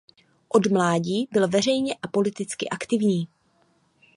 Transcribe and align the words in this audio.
Od 0.49 0.67
mládí 0.67 1.27
byl 1.31 1.47
veřejně 1.47 1.95
a 2.01 2.07
politicky 2.07 2.69
aktivní. 2.69 3.27